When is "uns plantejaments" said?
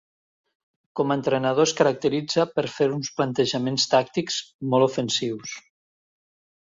2.95-3.85